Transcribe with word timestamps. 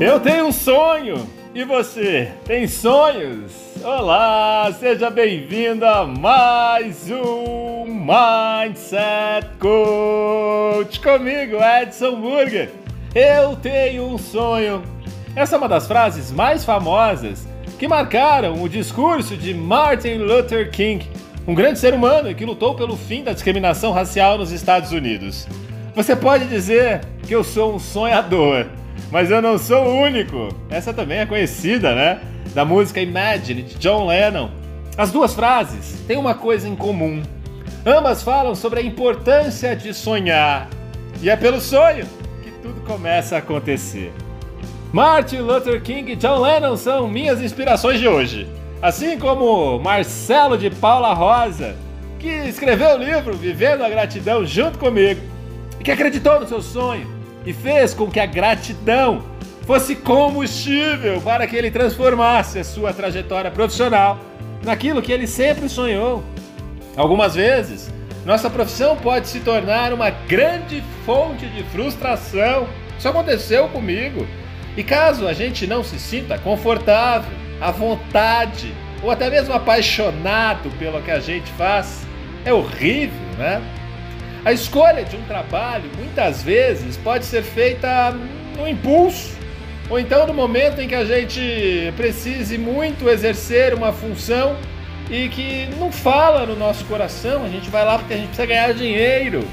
Eu 0.00 0.18
tenho 0.18 0.46
um 0.46 0.52
sonho. 0.52 1.26
E 1.54 1.62
você, 1.62 2.32
tem 2.44 2.66
sonhos? 2.66 3.52
Olá, 3.84 4.68
seja 4.76 5.08
bem-vindo 5.08 5.86
a 5.86 6.04
mais 6.04 7.08
um 7.08 7.84
Mindset 7.86 9.46
Coach 9.60 10.98
comigo, 10.98 11.58
Edson 11.62 12.20
Burger. 12.20 12.72
Eu 13.14 13.54
tenho 13.54 14.06
um 14.06 14.18
sonho. 14.18 14.82
Essa 15.36 15.54
é 15.54 15.58
uma 15.58 15.68
das 15.68 15.86
frases 15.86 16.32
mais 16.32 16.64
famosas 16.64 17.46
que 17.78 17.86
marcaram 17.86 18.60
o 18.62 18.68
discurso 18.68 19.36
de 19.36 19.54
Martin 19.54 20.14
Luther 20.14 20.72
King, 20.72 21.08
um 21.46 21.54
grande 21.54 21.78
ser 21.78 21.94
humano 21.94 22.34
que 22.34 22.44
lutou 22.44 22.74
pelo 22.74 22.96
fim 22.96 23.22
da 23.22 23.32
discriminação 23.32 23.92
racial 23.92 24.38
nos 24.38 24.50
Estados 24.50 24.90
Unidos. 24.90 25.46
Você 25.94 26.16
pode 26.16 26.46
dizer 26.46 27.02
que 27.28 27.34
eu 27.34 27.44
sou 27.44 27.76
um 27.76 27.78
sonhador. 27.78 28.66
Mas 29.10 29.30
eu 29.30 29.40
não 29.40 29.58
sou 29.58 29.84
o 29.84 30.00
único. 30.00 30.48
Essa 30.68 30.92
também 30.92 31.18
é 31.18 31.26
conhecida, 31.26 31.94
né? 31.94 32.20
Da 32.54 32.64
música 32.64 33.00
Imagine 33.00 33.62
de 33.62 33.74
John 33.76 34.06
Lennon. 34.06 34.50
As 34.96 35.10
duas 35.10 35.34
frases 35.34 36.00
têm 36.06 36.16
uma 36.16 36.34
coisa 36.34 36.68
em 36.68 36.76
comum. 36.76 37.22
Ambas 37.84 38.22
falam 38.22 38.54
sobre 38.54 38.80
a 38.80 38.82
importância 38.82 39.74
de 39.76 39.92
sonhar. 39.92 40.68
E 41.20 41.28
é 41.28 41.36
pelo 41.36 41.60
sonho 41.60 42.06
que 42.42 42.50
tudo 42.62 42.80
começa 42.82 43.36
a 43.36 43.38
acontecer. 43.38 44.12
Martin 44.92 45.38
Luther 45.38 45.82
King 45.82 46.12
e 46.12 46.16
John 46.16 46.40
Lennon 46.40 46.76
são 46.76 47.08
minhas 47.08 47.42
inspirações 47.42 47.98
de 47.98 48.06
hoje. 48.06 48.46
Assim 48.80 49.18
como 49.18 49.78
Marcelo 49.80 50.56
de 50.56 50.70
Paula 50.70 51.12
Rosa, 51.12 51.74
que 52.18 52.28
escreveu 52.28 52.94
o 52.94 52.98
livro 52.98 53.34
Vivendo 53.34 53.82
a 53.82 53.88
Gratidão 53.88 54.46
junto 54.46 54.78
comigo 54.78 55.20
e 55.80 55.82
que 55.82 55.90
acreditou 55.90 56.40
no 56.40 56.46
seu 56.46 56.62
sonho 56.62 57.06
e 57.44 57.52
fez 57.52 57.94
com 57.94 58.10
que 58.10 58.20
a 58.20 58.26
gratidão 58.26 59.22
fosse 59.66 59.96
combustível 59.96 61.20
para 61.20 61.46
que 61.46 61.56
ele 61.56 61.70
transformasse 61.70 62.58
a 62.58 62.64
sua 62.64 62.92
trajetória 62.92 63.50
profissional 63.50 64.18
naquilo 64.62 65.02
que 65.02 65.12
ele 65.12 65.26
sempre 65.26 65.68
sonhou. 65.68 66.22
Algumas 66.96 67.34
vezes, 67.34 67.92
nossa 68.24 68.48
profissão 68.48 68.96
pode 68.96 69.28
se 69.28 69.40
tornar 69.40 69.92
uma 69.92 70.10
grande 70.10 70.82
fonte 71.04 71.46
de 71.46 71.62
frustração. 71.64 72.68
Isso 72.98 73.08
aconteceu 73.08 73.68
comigo. 73.68 74.26
E 74.76 74.82
caso 74.82 75.26
a 75.26 75.32
gente 75.32 75.66
não 75.66 75.84
se 75.84 75.98
sinta 75.98 76.38
confortável, 76.38 77.30
à 77.60 77.70
vontade 77.70 78.72
ou 79.02 79.10
até 79.10 79.28
mesmo 79.30 79.54
apaixonado 79.54 80.70
pelo 80.78 81.00
que 81.02 81.10
a 81.10 81.20
gente 81.20 81.50
faz, 81.52 82.06
é 82.44 82.52
horrível, 82.52 83.20
né? 83.38 83.62
A 84.44 84.52
escolha 84.52 85.02
de 85.04 85.16
um 85.16 85.22
trabalho 85.22 85.90
muitas 85.96 86.42
vezes 86.42 86.98
pode 86.98 87.24
ser 87.24 87.42
feita 87.42 88.14
no 88.58 88.68
impulso, 88.68 89.32
ou 89.88 89.98
então 89.98 90.26
no 90.26 90.34
momento 90.34 90.82
em 90.82 90.86
que 90.86 90.94
a 90.94 91.02
gente 91.02 91.90
precise 91.96 92.58
muito 92.58 93.08
exercer 93.08 93.72
uma 93.72 93.90
função 93.90 94.54
e 95.10 95.30
que 95.30 95.66
não 95.78 95.90
fala 95.90 96.44
no 96.44 96.54
nosso 96.54 96.84
coração, 96.84 97.42
a 97.42 97.48
gente 97.48 97.70
vai 97.70 97.86
lá 97.86 97.98
porque 97.98 98.12
a 98.12 98.16
gente 98.18 98.26
precisa 98.26 98.46
ganhar 98.46 98.74
dinheiro. 98.74 99.48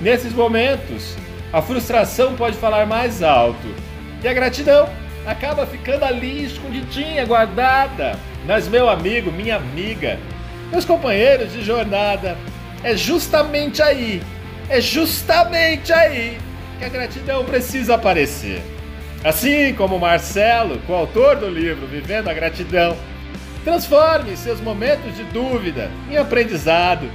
Nesses 0.00 0.32
momentos, 0.32 1.16
a 1.52 1.60
frustração 1.60 2.36
pode 2.36 2.56
falar 2.56 2.86
mais 2.86 3.24
alto 3.24 3.66
e 4.22 4.28
a 4.28 4.32
gratidão 4.32 4.88
acaba 5.26 5.66
ficando 5.66 6.04
ali 6.04 6.44
escondidinha, 6.44 7.26
guardada. 7.26 8.16
Mas 8.46 8.68
meu 8.68 8.88
amigo, 8.88 9.32
minha 9.32 9.56
amiga, 9.56 10.20
meus 10.70 10.84
companheiros 10.84 11.52
de 11.52 11.64
jornada, 11.64 12.36
é 12.84 12.96
justamente 12.96 13.82
aí 13.82 14.22
é 14.68 14.80
justamente 14.80 15.92
aí 15.92 16.38
que 16.78 16.84
a 16.84 16.88
gratidão 16.88 17.44
precisa 17.44 17.94
aparecer. 17.94 18.62
Assim 19.24 19.74
como 19.74 19.98
Marcelo, 19.98 20.78
coautor 20.86 21.36
do 21.36 21.48
livro 21.48 21.86
Vivendo 21.86 22.28
a 22.28 22.34
Gratidão, 22.34 22.96
transforme 23.64 24.36
seus 24.36 24.60
momentos 24.60 25.16
de 25.16 25.24
dúvida 25.24 25.90
em 26.10 26.16
aprendizado. 26.16 27.10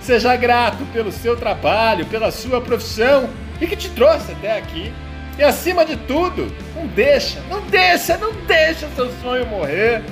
Seja 0.00 0.36
grato 0.36 0.84
pelo 0.92 1.10
seu 1.10 1.36
trabalho, 1.36 2.04
pela 2.06 2.30
sua 2.30 2.60
profissão 2.60 3.30
e 3.60 3.66
que 3.66 3.76
te 3.76 3.88
trouxe 3.90 4.32
até 4.32 4.58
aqui. 4.58 4.92
E 5.38 5.42
acima 5.42 5.84
de 5.84 5.96
tudo, 5.96 6.52
não 6.76 6.86
deixa, 6.86 7.40
não 7.48 7.62
deixa, 7.62 8.16
não 8.18 8.32
deixa 8.46 8.88
seu 8.94 9.10
sonho 9.22 9.46
morrer. 9.46 10.02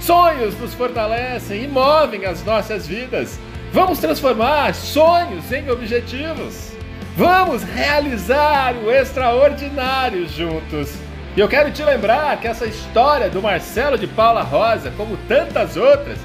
Sonhos 0.00 0.58
nos 0.58 0.74
fortalecem 0.74 1.64
e 1.64 1.68
movem 1.68 2.26
as 2.26 2.44
nossas 2.44 2.86
vidas. 2.86 3.38
Vamos 3.72 4.00
transformar 4.00 4.74
sonhos 4.74 5.52
em 5.52 5.70
objetivos. 5.70 6.72
Vamos 7.16 7.62
realizar 7.62 8.74
o 8.74 8.90
extraordinário 8.90 10.26
juntos. 10.26 10.92
E 11.36 11.40
eu 11.40 11.48
quero 11.48 11.70
te 11.70 11.80
lembrar 11.84 12.40
que 12.40 12.48
essa 12.48 12.66
história 12.66 13.30
do 13.30 13.40
Marcelo 13.40 13.96
de 13.96 14.08
Paula 14.08 14.42
Rosa, 14.42 14.92
como 14.96 15.16
tantas 15.28 15.76
outras, 15.76 16.18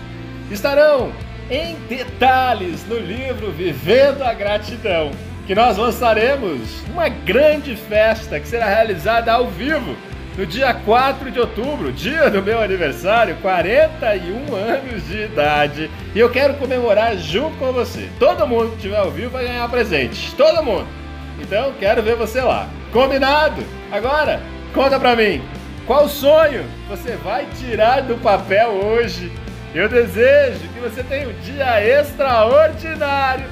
estarão 0.50 1.12
em 1.48 1.76
detalhes 1.88 2.84
no 2.88 2.98
livro 2.98 3.52
Vivendo 3.52 4.24
a 4.24 4.34
Gratidão, 4.34 5.12
que 5.46 5.54
nós 5.54 5.78
lançaremos 5.78 6.82
uma 6.92 7.10
grande 7.10 7.76
festa 7.76 8.40
que 8.40 8.48
será 8.48 8.66
realizada 8.66 9.32
ao 9.32 9.50
vivo 9.50 9.96
no 10.38 10.46
dia 10.46 10.74
4 10.74 11.32
de 11.32 11.40
outubro, 11.40 11.92
dia 11.92 12.30
do 12.30 12.42
meu 12.42 12.62
aniversário, 12.62 13.38
41 13.42 14.54
anos 14.54 15.08
de 15.08 15.24
idade. 15.24 15.90
E 16.14 16.20
eu 16.20 16.30
quero 16.30 16.56
comemorar 16.56 17.16
junto 17.18 17.56
com 17.58 17.72
você. 17.72 18.10
Todo 18.20 18.46
mundo 18.46 18.72
que 18.72 18.76
estiver 18.76 18.98
ao 18.98 19.12
vivo 19.12 19.32
vai 19.32 19.46
ganhar 19.46 19.68
presente. 19.70 20.36
Todo 20.36 20.64
mundo. 20.64 20.88
Então, 21.40 21.74
quero 21.80 22.02
ver 22.02 22.16
você 22.16 22.42
lá. 22.42 22.68
Combinado? 22.92 23.64
Agora, 23.92 24.42
conta 24.74 25.00
pra 25.00 25.16
mim. 25.16 25.42
Qual 25.88 26.10
sonho 26.10 26.66
você 26.90 27.16
vai 27.18 27.48
tirar 27.58 28.02
do 28.02 28.16
papel 28.16 28.72
hoje? 28.72 29.32
Eu 29.74 29.88
desejo 29.88 30.68
que 30.74 30.80
você 30.80 31.04
tenha 31.04 31.30
um 31.30 31.34
dia 31.42 31.82
extraordinário 32.00 33.46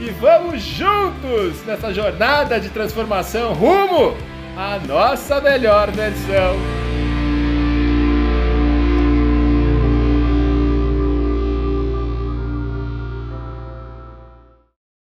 e 0.00 0.10
vamos 0.10 0.62
juntos 0.62 1.64
nessa 1.64 1.92
jornada 1.92 2.60
de 2.60 2.68
transformação 2.68 3.54
rumo 3.54 4.16
a 4.58 4.76
nossa 4.80 5.40
melhor 5.40 5.92
versão. 5.92 6.77